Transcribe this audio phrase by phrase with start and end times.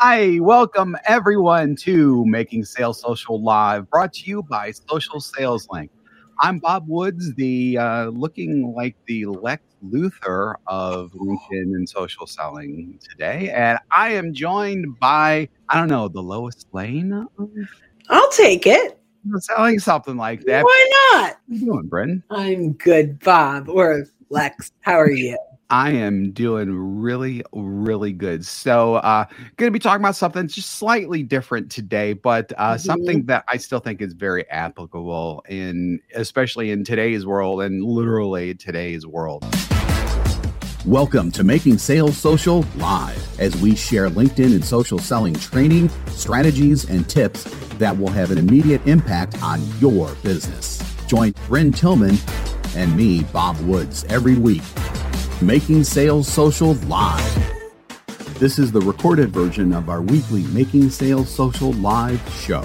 [0.00, 5.90] Hi, welcome everyone to Making Sales Social Live, brought to you by Social Sales Link.
[6.38, 13.00] I'm Bob Woods, the uh, looking like the Lex Luthor of LinkedIn and social selling
[13.10, 17.26] today, and I am joined by I don't know the Lois Lane.
[18.08, 19.00] I'll take it.
[19.40, 20.62] Selling something like that.
[20.62, 21.32] Why not?
[21.32, 22.22] How you doing, Brendan?
[22.30, 24.70] I'm good, Bob or Lex.
[24.82, 25.36] How are you?
[25.70, 28.46] I am doing really, really good.
[28.46, 29.26] So, uh,
[29.58, 32.80] going to be talking about something just slightly different today, but uh, Mhm.
[32.80, 38.54] something that I still think is very applicable in, especially in today's world and literally
[38.54, 39.44] today's world.
[40.86, 46.88] Welcome to Making Sales Social Live as we share LinkedIn and social selling training, strategies,
[46.88, 47.44] and tips
[47.76, 50.82] that will have an immediate impact on your business.
[51.06, 52.16] Join Brynne Tillman
[52.74, 54.62] and me, Bob Woods, every week.
[55.40, 57.54] Making Sales Social Live.
[58.40, 62.64] This is the recorded version of our weekly Making Sales Social Live show.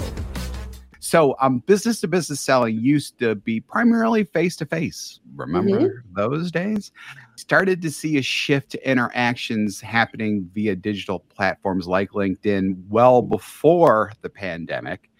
[0.98, 5.20] So, um, business to business selling used to be primarily face to face.
[5.36, 6.90] Remember those days?
[7.36, 14.10] Started to see a shift to interactions happening via digital platforms like LinkedIn well before
[14.22, 15.10] the pandemic.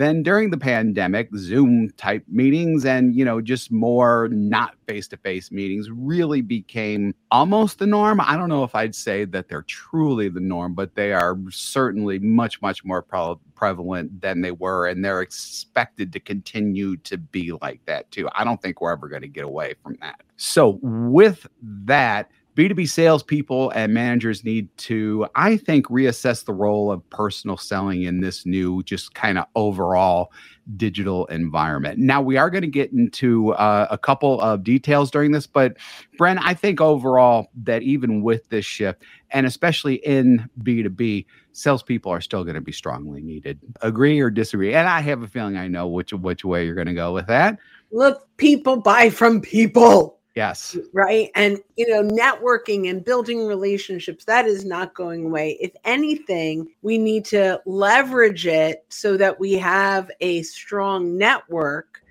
[0.00, 5.18] Then during the pandemic, Zoom type meetings and, you know, just more not face to
[5.18, 8.18] face meetings really became almost the norm.
[8.18, 12.18] I don't know if I'd say that they're truly the norm, but they are certainly
[12.18, 14.86] much, much more pre- prevalent than they were.
[14.86, 18.26] And they're expected to continue to be like that too.
[18.34, 20.22] I don't think we're ever going to get away from that.
[20.38, 27.08] So, with that, B2B salespeople and managers need to, I think, reassess the role of
[27.08, 30.30] personal selling in this new, just kind of overall
[30.76, 31.98] digital environment.
[31.98, 35.78] Now, we are going to get into uh, a couple of details during this, but
[36.18, 42.20] Bren, I think overall that even with this shift, and especially in B2B, salespeople are
[42.20, 43.58] still going to be strongly needed.
[43.80, 44.74] Agree or disagree?
[44.74, 47.26] And I have a feeling I know which which way you're going to go with
[47.28, 47.58] that.
[47.90, 50.76] Look, people buy from people, Yes.
[50.92, 51.30] right?
[51.34, 55.58] And, you know, networking and building relationships, that is not going away.
[55.60, 62.02] If anything, we need to leverage it so that we have a strong network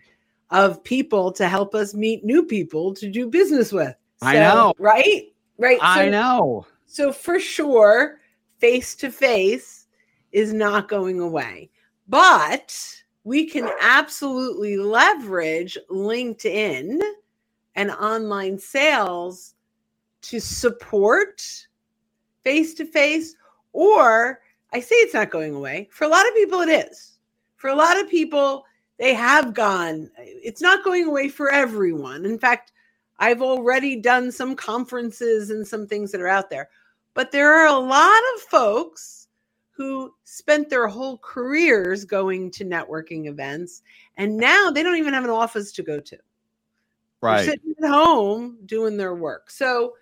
[0.51, 3.95] of people to help us meet new people to do business with.
[4.21, 4.73] I know.
[4.77, 5.31] Right?
[5.57, 5.79] Right.
[5.81, 6.65] I know.
[6.85, 8.19] So for sure,
[8.57, 9.87] face to face
[10.31, 11.69] is not going away.
[12.07, 12.75] But
[13.23, 16.99] we can absolutely leverage LinkedIn
[17.75, 19.55] and online sales
[20.21, 21.41] to support
[22.43, 23.35] face to face
[23.73, 24.41] or
[24.71, 25.89] I say it's not going away.
[25.91, 27.19] For a lot of people it is.
[27.55, 28.65] For a lot of people
[28.97, 30.09] they have gone.
[30.17, 32.25] It's not going away for everyone.
[32.25, 32.73] In fact,
[33.17, 36.69] I've already done some conferences and some things that are out there.
[37.13, 39.27] But there are a lot of folks
[39.71, 43.81] who spent their whole careers going to networking events
[44.17, 46.17] and now they don't even have an office to go to.
[47.27, 47.45] They're Right.
[47.45, 49.49] sitting at home doing their work.
[49.51, 49.93] So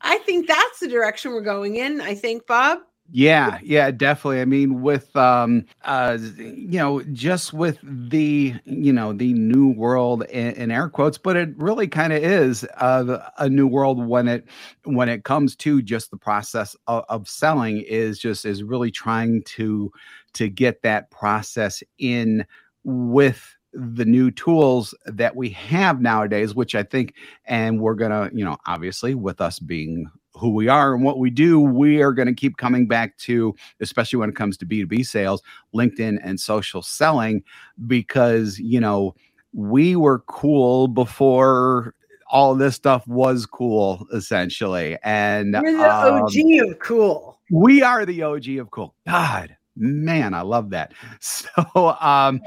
[0.00, 2.00] I think that's the direction we're going in.
[2.00, 2.80] I think, Bob.
[3.12, 4.40] Yeah, yeah, definitely.
[4.40, 10.24] I mean, with um, uh, you know, just with the you know the new world
[10.24, 14.26] in, in air quotes, but it really kind of is uh, a new world when
[14.26, 14.46] it
[14.84, 19.42] when it comes to just the process of, of selling is just is really trying
[19.44, 19.92] to
[20.32, 22.44] to get that process in
[22.82, 27.14] with the new tools that we have nowadays, which I think,
[27.44, 31.30] and we're gonna, you know, obviously with us being who we are and what we
[31.30, 35.06] do, we are going to keep coming back to, especially when it comes to B2B
[35.06, 35.42] sales,
[35.74, 37.42] LinkedIn and social selling,
[37.86, 39.14] because, you know,
[39.52, 41.94] we were cool before
[42.30, 44.98] all this stuff was cool, essentially.
[45.02, 47.40] And You're the um, OG of cool.
[47.50, 48.94] we are the OG of cool.
[49.06, 50.92] God, man, I love that.
[51.20, 52.40] So, um,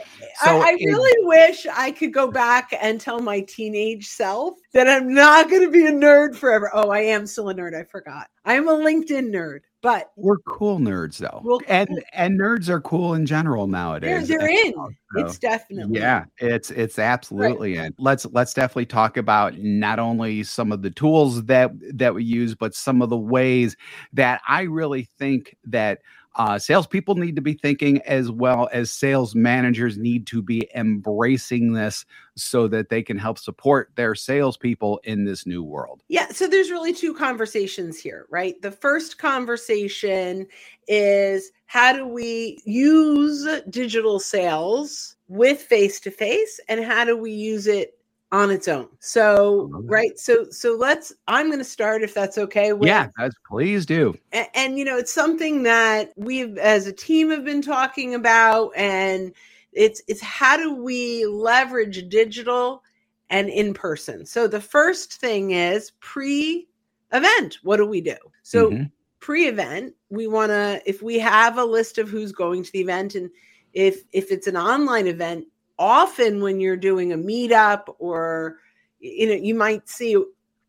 [0.43, 4.55] so I, I it- really wish I could go back and tell my teenage self
[4.73, 6.69] that I'm not going to be a nerd forever.
[6.73, 7.75] Oh, I am still a nerd.
[7.79, 8.27] I forgot.
[8.45, 11.41] I'm a LinkedIn nerd, but we're cool nerds though.
[11.43, 14.27] We're and and nerds are cool in general they're, nowadays.
[14.27, 14.73] they're in.
[14.73, 15.99] so- It's definitely.
[15.99, 17.93] Yeah, it's it's absolutely in.
[17.97, 22.55] Let's let's definitely talk about not only some of the tools that that we use,
[22.55, 23.75] but some of the ways
[24.13, 25.99] that I really think that
[26.39, 31.73] uh, salespeople need to be thinking, as well as sales managers need to be embracing
[31.73, 32.05] this,
[32.37, 36.01] so that they can help support their salespeople in this new world.
[36.07, 38.59] Yeah, so there's really two conversations here, right?
[38.61, 40.47] The first conversation
[40.87, 47.31] is how do we use digital sales with face to face and how do we
[47.31, 47.98] use it
[48.31, 48.87] on its own.
[48.99, 50.17] So, right.
[50.19, 52.73] So, so let's, I'm going to start if that's okay.
[52.73, 54.15] With, yeah, guys, please do.
[54.31, 58.71] And, and, you know, it's something that we've, as a team, have been talking about,
[58.75, 59.33] and
[59.73, 62.83] it's, it's how do we leverage digital
[63.29, 64.25] and in person?
[64.25, 66.67] So, the first thing is pre
[67.11, 67.57] event.
[67.63, 68.17] What do we do?
[68.43, 68.83] So, mm-hmm.
[69.19, 72.81] pre event, we want to, if we have a list of who's going to the
[72.81, 73.31] event and
[73.73, 75.45] if if it's an online event
[75.79, 78.57] often when you're doing a meetup or
[78.99, 80.15] you know you might see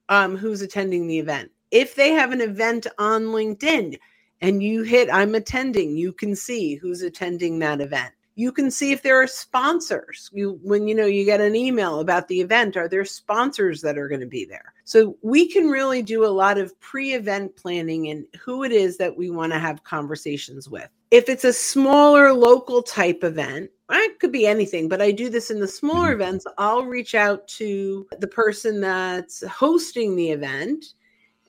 [0.08, 1.50] um, who's attending the event.
[1.70, 3.98] If they have an event on linkedin
[4.40, 8.92] and you hit i'm attending you can see who's attending that event you can see
[8.92, 12.76] if there are sponsors you when you know you get an email about the event
[12.76, 16.28] are there sponsors that are going to be there so we can really do a
[16.28, 20.88] lot of pre-event planning and who it is that we want to have conversations with
[21.10, 25.50] if it's a smaller local type event it could be anything, but I do this
[25.50, 26.22] in the smaller mm-hmm.
[26.22, 26.46] events.
[26.58, 30.84] I'll reach out to the person that's hosting the event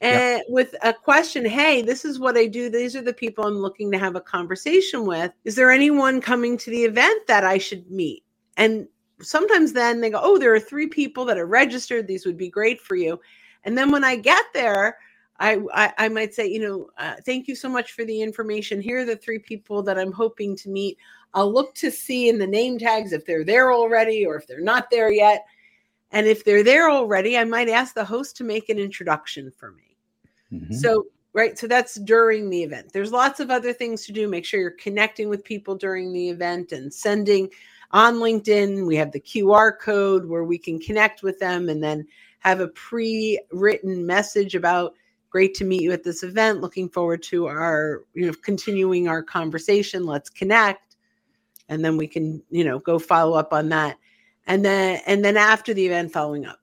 [0.01, 0.45] and yep.
[0.50, 3.92] with a question hey this is what i do these are the people i'm looking
[3.92, 7.89] to have a conversation with is there anyone coming to the event that i should
[7.89, 8.24] meet
[8.57, 8.88] and
[9.21, 12.50] sometimes then they go oh there are three people that are registered these would be
[12.50, 13.19] great for you
[13.63, 14.98] and then when i get there
[15.42, 18.80] I, I, I might say, you know, uh, thank you so much for the information.
[18.80, 21.00] Here are the three people that I'm hoping to meet.
[21.33, 24.62] I'll look to see in the name tags if they're there already or if they're
[24.62, 25.44] not there yet.
[26.12, 29.71] And if they're there already, I might ask the host to make an introduction for
[29.71, 29.90] me.
[30.53, 30.74] Mm-hmm.
[30.74, 31.57] So, right.
[31.57, 32.92] So that's during the event.
[32.94, 34.27] There's lots of other things to do.
[34.27, 37.50] Make sure you're connecting with people during the event and sending
[37.92, 38.86] on LinkedIn.
[38.86, 42.07] We have the QR code where we can connect with them and then
[42.39, 44.95] have a pre written message about
[45.31, 46.59] Great to meet you at this event.
[46.59, 50.06] Looking forward to our, you know, continuing our conversation.
[50.06, 50.98] Let's connect.
[51.69, 53.98] And then we can, you know, go follow up on that.
[54.45, 56.59] And then and then after the event following up.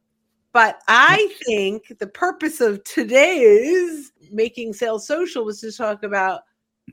[0.53, 6.43] But I think the purpose of today's making sales social was to talk about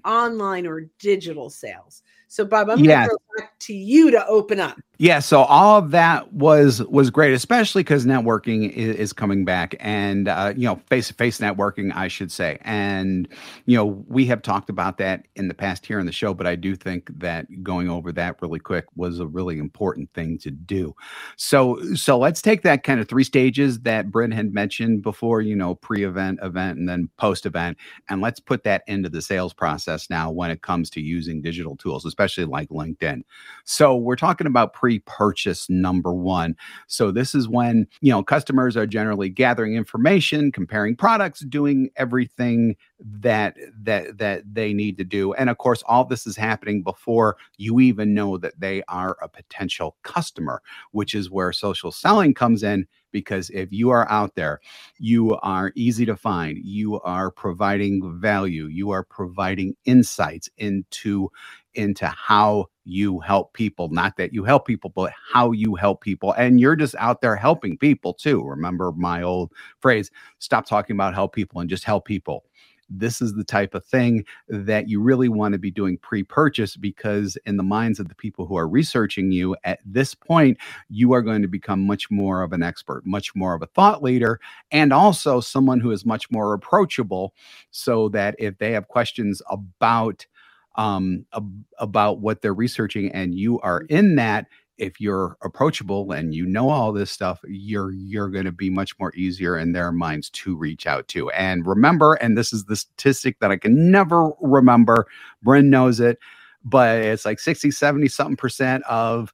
[0.04, 2.04] online or digital sales.
[2.28, 3.08] So, Bob, I'm yeah.
[3.08, 4.78] going to back to you to open up.
[4.98, 9.76] Yeah, so all of that was was great, especially because networking is, is, coming back,
[9.82, 12.60] and uh, you know, face to face networking, I should say.
[12.62, 13.28] And
[13.66, 16.48] you know, we have talked about that in the past here in the show, but
[16.48, 20.52] I do think that going over that really quick was a really important thing to
[20.52, 20.96] do.
[21.36, 25.42] So, so let's take that kind of three stages that Brynne had mentioned before.
[25.42, 27.78] You know, pre-event, event, and then post-event,
[28.10, 31.76] and let's put that into the sales process now when it comes to using digital
[31.76, 33.24] tools, especially like LinkedIn.
[33.66, 36.56] So we're talking about pre-purchase number one.
[36.88, 42.76] So this is when, you know, customers are generally gathering information, comparing products, doing everything
[43.00, 45.34] that that that they need to do.
[45.34, 49.28] And of course, all this is happening before you even know that they are a
[49.28, 50.62] potential customer,
[50.92, 54.60] which is where social selling comes in because if you are out there,
[55.00, 61.30] you are easy to find, you are providing value, you are providing insights into
[61.76, 63.90] into how you help people.
[63.90, 66.34] Not that you help people, but how you help people.
[66.34, 68.44] And you're just out there helping people too.
[68.44, 72.46] Remember my old phrase stop talking about help people and just help people.
[72.90, 76.78] This is the type of thing that you really want to be doing pre purchase
[76.78, 80.58] because, in the minds of the people who are researching you at this point,
[80.90, 84.04] you are going to become much more of an expert, much more of a thought
[84.04, 84.40] leader,
[84.72, 87.34] and also someone who is much more approachable
[87.72, 90.28] so that if they have questions about
[90.76, 93.96] um, ab- about what they're researching and you are mm-hmm.
[93.96, 98.52] in that if you're approachable and you know all this stuff you're you're going to
[98.52, 101.30] be much more easier in their minds to reach out to.
[101.32, 105.08] And remember and this is the statistic that i can never remember
[105.46, 106.20] Brynne knows it
[106.64, 109.34] but it's like 60 70 something percent of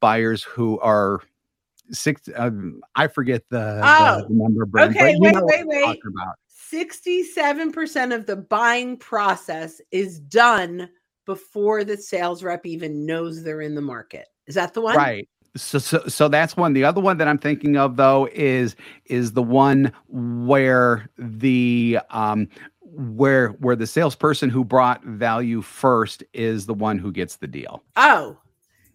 [0.00, 1.20] buyers who are
[1.90, 2.50] six uh,
[2.94, 6.00] i forget the, oh, the number Brynne, okay wait wait wait
[6.72, 10.88] 67% of the buying process is done
[11.26, 14.26] before the sales rep even knows they're in the market.
[14.46, 14.96] Is that the one?
[14.96, 15.28] Right.
[15.56, 16.72] So, so, so that's one.
[16.72, 18.74] The other one that I'm thinking of though is
[19.06, 22.48] is the one where the um
[22.80, 27.82] where where the salesperson who brought value first is the one who gets the deal.
[27.96, 28.36] Oh,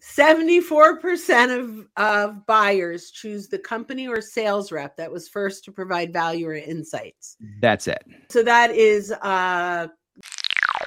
[0.00, 6.12] 74% of, of buyers choose the company or sales rep that was first to provide
[6.12, 7.36] value or insights.
[7.60, 8.04] That's it.
[8.30, 9.88] So that is uh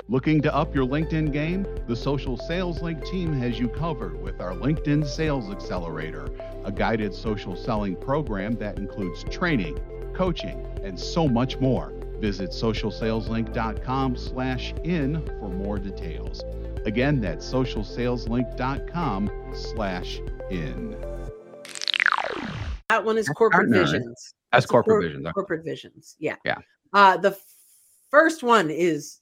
[0.09, 1.65] Looking to up your LinkedIn game?
[1.87, 6.27] The Social Sales Link team has you covered with our LinkedIn Sales Accelerator,
[6.65, 9.79] a guided social selling program that includes training,
[10.13, 11.93] coaching, and so much more.
[12.19, 16.41] Visit socialsaleslink.com slash in for more details.
[16.85, 20.95] Again, that's socialsaleslink.com slash in.
[22.89, 23.91] That one is corporate Gartner, right?
[23.91, 24.33] visions.
[24.51, 25.25] That's a corporate cor- visions.
[25.25, 25.33] okay.
[25.33, 26.15] Corporate visions.
[26.19, 26.35] Yeah.
[26.45, 26.57] Yeah.
[26.93, 27.43] Uh, the f-
[28.11, 29.21] first one is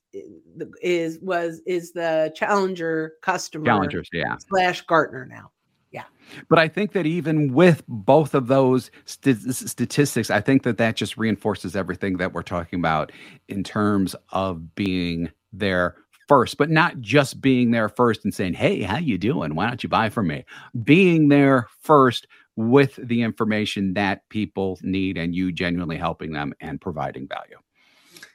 [0.81, 4.35] is was is the challenger customer Challengers, yeah.
[4.49, 5.51] slash Gartner now.
[5.91, 6.03] Yeah.
[6.49, 10.95] But I think that even with both of those st- statistics, I think that that
[10.95, 13.11] just reinforces everything that we're talking about
[13.47, 15.95] in terms of being there
[16.31, 19.53] first, but not just being there first and saying, "Hey, how you doing?
[19.53, 20.45] Why don't you buy from me?"
[20.81, 26.79] Being there first with the information that people need and you genuinely helping them and
[26.79, 27.57] providing value.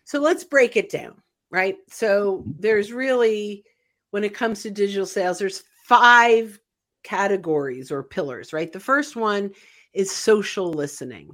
[0.05, 1.79] So let's break it down, right?
[1.89, 2.61] So Mhm.
[2.61, 3.65] there's really,
[4.11, 6.61] when it comes to digital sales, there's five
[7.03, 8.71] categories or pillars, right?
[8.71, 9.53] The first one
[9.95, 11.31] is social listening.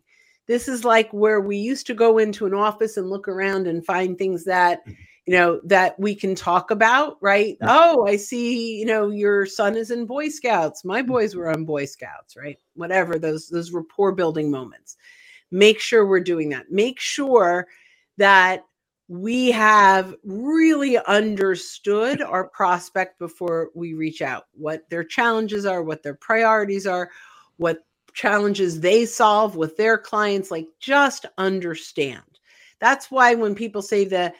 [0.47, 3.85] This is like where we used to go into an office and look around and
[3.85, 4.83] find things that,
[5.27, 7.57] you know, that we can talk about, right?
[7.61, 7.69] Yeah.
[7.71, 10.85] Oh, I see, you know, your son is in Boy Scouts.
[10.85, 11.07] My mm.
[11.07, 12.59] boys were on Boy Scouts, right?
[12.75, 14.97] Whatever, those those rapport building moments.
[15.51, 16.71] Make sure we're doing that.
[16.71, 17.69] Make sure
[18.17, 18.65] that
[19.09, 26.03] we have really understood our prospect before we reach out, what their challenges are, what
[26.03, 27.11] their priorities are,
[27.59, 30.51] what challenges they solve with their clients.
[30.51, 32.23] Like, just understand.
[32.81, 34.33] That's why when people say the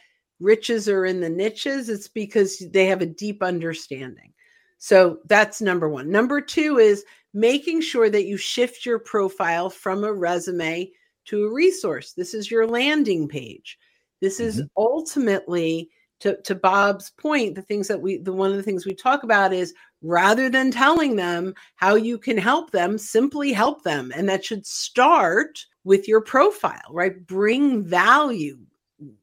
[0.43, 4.33] riches are in the niches, it's because they have a deep understanding.
[4.79, 6.11] So that's number one.
[6.11, 10.91] Number two is making sure that you shift your profile from a resume
[11.27, 12.13] to a resource.
[12.13, 13.79] This is your landing page.
[14.21, 14.67] This is mm-hmm.
[14.77, 15.91] ultimately
[16.23, 19.25] to, to Bob's point, the things that we the one of the things we talk
[19.25, 24.13] about is rather than telling them how you can help them, simply help them.
[24.15, 27.27] And that should start with your profile, right?
[27.27, 28.59] Bring value,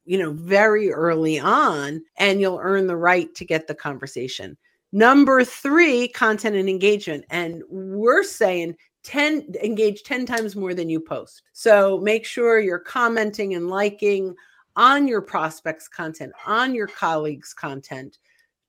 [0.04, 4.56] you know, very early on, and you'll earn the right to get the conversation.
[4.92, 7.24] Number three, content and engagement.
[7.30, 11.42] And we're saying 10 engage 10 times more than you post.
[11.52, 14.34] So make sure you're commenting and liking
[14.76, 18.18] on your prospects content, on your colleagues content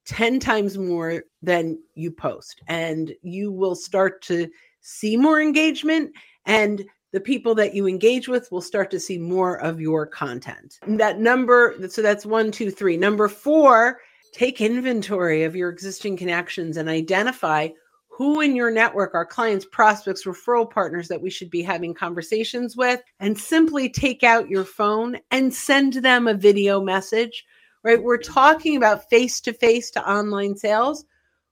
[0.06, 4.50] 10 times more than you post and you will start to
[4.82, 6.12] see more engagement
[6.46, 10.80] and the people that you engage with will start to see more of your content.
[10.88, 12.98] That number, so that's one, two, three.
[12.98, 14.00] Number four,
[14.32, 17.70] take inventory of your existing connections and identify
[18.08, 22.78] who in your network are clients, prospects, referral partners that we should be having conversations
[22.78, 27.46] with, and simply take out your phone and send them a video message.
[27.84, 28.02] Right?
[28.02, 31.06] We're talking about face to face to online sales.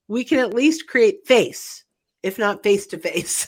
[0.08, 1.84] We can at least create face,
[2.24, 3.48] if not face to face,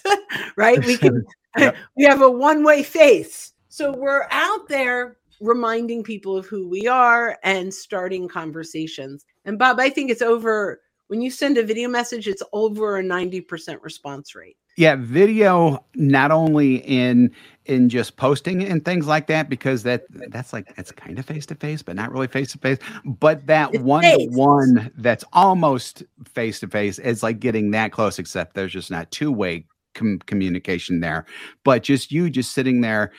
[0.56, 0.84] right?
[0.84, 1.24] We can,
[1.58, 1.76] Yep.
[1.98, 3.54] we have a one way face.
[3.70, 9.26] So we're out there reminding people of who we are and starting conversations.
[9.46, 10.82] And Bob, I think it's over
[11.12, 14.56] when you send a video message, it's over a 90% response rate.
[14.78, 17.32] Yeah, video not only in
[17.66, 21.46] in just posting and things like that because that that's like it's kind of face
[21.46, 25.24] to face but not really face to face but that It's one to one that's
[25.32, 26.02] almost
[26.34, 30.20] face to face is like getting that close except there's just not two way com-
[30.26, 31.26] communication there.
[31.64, 33.12] But just you just sitting there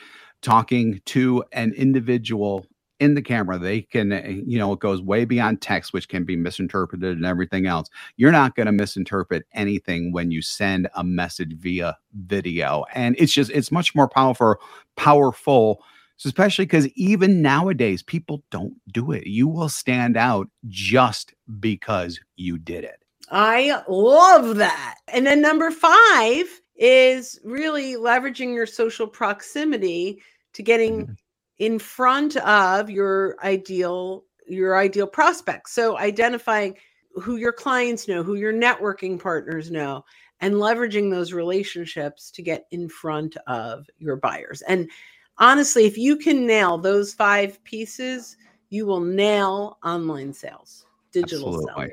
[0.43, 2.67] talking to an individual
[3.03, 6.23] in the camera they can uh, you know it goes way beyond text which can
[6.23, 7.89] be misinterpreted and everything else.
[8.17, 12.85] You're not going to misinterpret anything when you send a message via video.
[12.95, 14.57] And it's just it's much more powerful
[14.97, 15.83] powerful
[16.25, 19.27] especially because even nowadays people don't do it.
[19.27, 23.03] You will stand out just because you did it.
[23.33, 24.97] I love that.
[25.09, 30.23] And then number five is really leveraging your social proximity
[30.55, 31.17] to getting Mhm.
[31.59, 35.73] in front of your ideal your ideal prospects.
[35.73, 36.77] So identifying
[37.15, 40.05] who your clients know, who your networking partners know,
[40.41, 44.63] and leveraging those relationships to get in front of your buyers.
[44.63, 44.91] And
[45.39, 48.37] honestly, if you can nail those five pieces,
[48.71, 51.91] you will nail online sales, digital absolutely sales.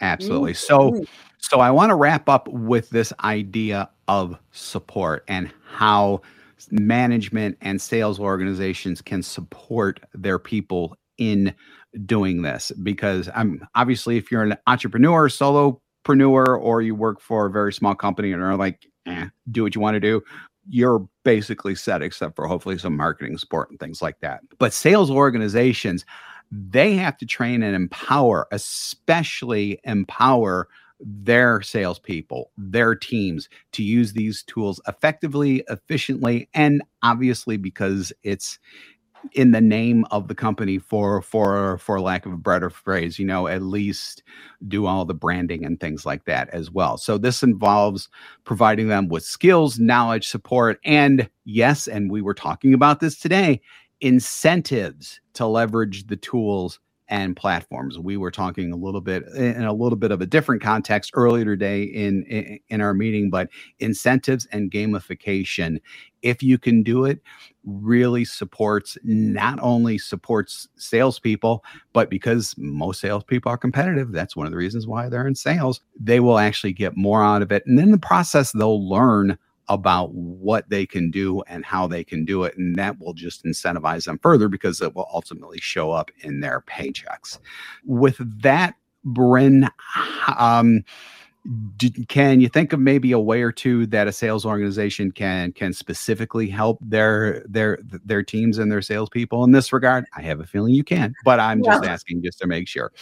[0.00, 1.04] Absolutely so.
[1.38, 6.20] So I want to wrap up with this idea of support and how
[6.70, 11.54] management and sales organizations can support their people in
[12.06, 17.50] doing this because I'm obviously if you're an entrepreneur, solopreneur, or you work for a
[17.50, 20.22] very small company and are like, eh, do what you want to do,
[20.68, 24.40] you're basically set except for hopefully some marketing support and things like that.
[24.58, 26.04] But sales organizations,
[26.50, 30.68] they have to train and empower, especially empower
[31.00, 38.58] their salespeople, their teams to use these tools effectively, efficiently, and obviously because it's
[39.32, 43.26] in the name of the company for for for lack of a better phrase you
[43.26, 44.22] know at least
[44.66, 46.96] do all the branding and things like that as well.
[46.96, 48.08] So this involves
[48.44, 53.60] providing them with skills knowledge support and yes and we were talking about this today
[54.00, 56.80] incentives to leverage the tools
[57.10, 57.98] and platforms.
[57.98, 61.44] We were talking a little bit in a little bit of a different context earlier
[61.44, 63.48] today in, in, in our meeting, but
[63.80, 65.80] incentives and gamification,
[66.22, 67.20] if you can do it,
[67.64, 74.52] really supports not only supports salespeople, but because most salespeople are competitive, that's one of
[74.52, 75.80] the reasons why they're in sales.
[75.98, 79.36] They will actually get more out of it, and in the process, they'll learn
[79.70, 82.58] about what they can do and how they can do it.
[82.58, 86.60] And that will just incentivize them further because it will ultimately show up in their
[86.62, 87.38] paychecks.
[87.86, 88.74] With that,
[89.06, 89.70] Brynne,
[90.36, 90.82] um,
[92.08, 95.72] can you think of maybe a way or two that a sales organization can can
[95.72, 100.04] specifically help their their their teams and their salespeople in this regard?
[100.14, 102.92] I have a feeling you can, but I'm just asking just to make sure.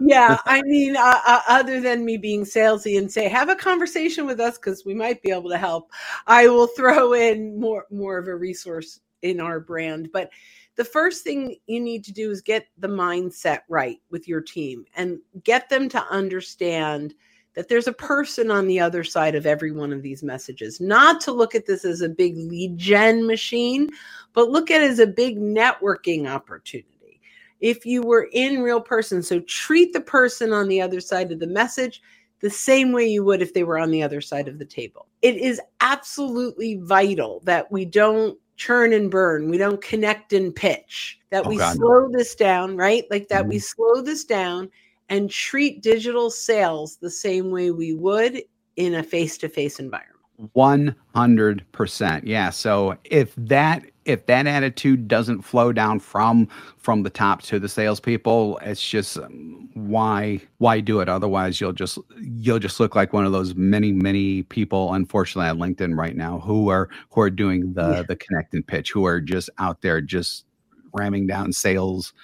[0.00, 4.26] Yeah, I mean, uh, uh, other than me being salesy and say have a conversation
[4.26, 5.90] with us because we might be able to help,
[6.26, 10.30] I will throw in more more of a resource in our brand, but
[10.76, 14.84] the first thing you need to do is get the mindset right with your team
[14.96, 17.14] and get them to understand
[17.54, 20.80] that there's a person on the other side of every one of these messages.
[20.80, 23.90] Not to look at this as a big lead gen machine,
[24.32, 27.20] but look at it as a big networking opportunity.
[27.60, 31.38] If you were in real person, so treat the person on the other side of
[31.38, 32.02] the message
[32.40, 35.06] the same way you would if they were on the other side of the table.
[35.22, 41.18] It is absolutely vital that we don't churn and burn, we don't connect and pitch,
[41.30, 41.76] that oh, we God.
[41.76, 43.04] slow this down, right?
[43.10, 43.50] Like that mm-hmm.
[43.50, 44.70] we slow this down
[45.12, 48.42] and treat digital sales the same way we would
[48.76, 50.08] in a face-to-face environment.
[50.56, 52.22] 100%.
[52.24, 57.60] Yeah, so if that if that attitude doesn't flow down from from the top to
[57.60, 61.08] the salespeople, it's just um, why why do it?
[61.08, 65.58] Otherwise, you'll just you'll just look like one of those many many people, unfortunately, on
[65.58, 68.02] LinkedIn right now who are who are doing the yeah.
[68.02, 70.46] the connect and pitch, who are just out there just
[70.94, 72.14] ramming down sales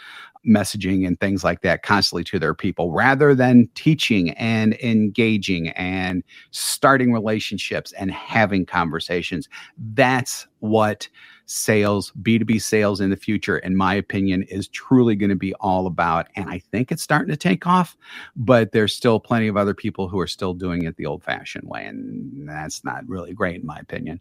[0.49, 6.25] messaging and things like that constantly to their people rather than teaching and engaging and
[6.51, 9.49] starting relationships and having conversations.
[9.95, 11.09] That's what
[11.49, 15.87] sales, B2B sales in the future, in my opinion, is truly going to be all
[15.87, 16.29] about.
[16.37, 17.97] And I think it's starting to take off,
[18.37, 21.69] but there's still plenty of other people who are still doing it the old fashioned
[21.69, 21.87] way.
[21.87, 24.21] And that's not really great, in my opinion.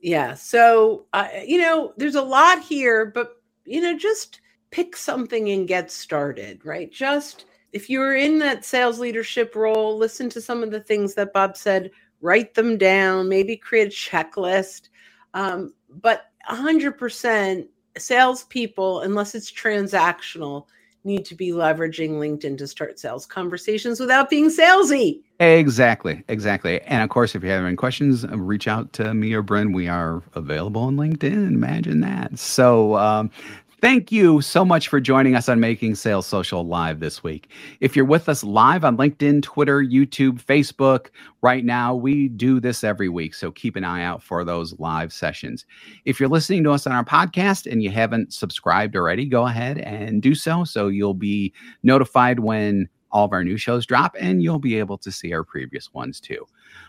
[0.00, 0.34] Yeah.
[0.34, 5.68] So, uh, you know, there's a lot here, but, you know, just pick something and
[5.68, 6.90] get started, right?
[6.90, 11.32] Just if you're in that sales leadership role, listen to some of the things that
[11.32, 14.88] Bob said, write them down, maybe create a checklist.
[15.34, 17.66] Um, but 100%
[17.98, 20.66] salespeople, unless it's transactional,
[21.06, 25.22] need to be leveraging LinkedIn to start sales conversations without being salesy.
[25.38, 26.80] Exactly, exactly.
[26.82, 29.72] And of course, if you have any questions, reach out to me or Brynne.
[29.72, 31.48] We are available on LinkedIn.
[31.48, 32.38] Imagine that.
[32.38, 33.30] So, um,
[33.82, 37.50] Thank you so much for joining us on Making Sales Social Live this week.
[37.80, 41.08] If you're with us live on LinkedIn, Twitter, YouTube, Facebook,
[41.42, 43.34] right now, we do this every week.
[43.34, 45.66] So keep an eye out for those live sessions.
[46.06, 49.76] If you're listening to us on our podcast and you haven't subscribed already, go ahead
[49.78, 50.64] and do so.
[50.64, 54.98] So you'll be notified when all of our new shows drop and you'll be able
[54.98, 56.46] to see our previous ones too.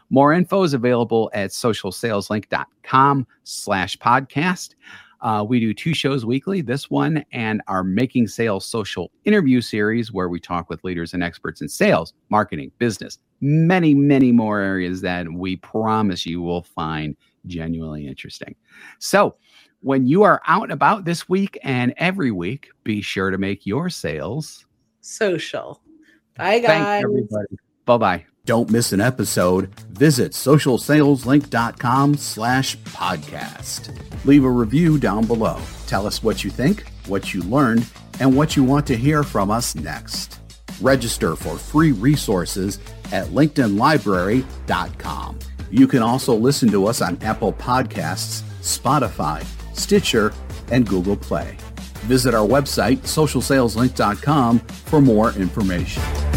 [0.10, 4.76] More info is available at socialsaleslink.com slash podcast.
[5.28, 10.14] Uh, we do two shows weekly this one and our Making Sales Social interview series,
[10.14, 15.02] where we talk with leaders and experts in sales, marketing, business, many, many more areas
[15.02, 17.14] that we promise you will find
[17.46, 18.56] genuinely interesting.
[19.00, 19.36] So,
[19.82, 23.66] when you are out and about this week and every week, be sure to make
[23.66, 24.66] your sales
[25.02, 25.82] social.
[26.38, 27.04] Bye, guys.
[27.84, 28.26] Bye bye.
[28.48, 29.68] Don't miss an episode.
[29.92, 33.94] Visit socialsaleslink.com slash podcast.
[34.24, 35.60] Leave a review down below.
[35.86, 37.86] Tell us what you think, what you learned,
[38.22, 40.40] and what you want to hear from us next.
[40.80, 42.80] Register for free resources
[43.12, 45.40] at linkedinlibrary.com.
[45.70, 50.32] You can also listen to us on Apple Podcasts, Spotify, Stitcher,
[50.72, 51.58] and Google Play.
[52.06, 56.37] Visit our website, socialsaleslink.com, for more information.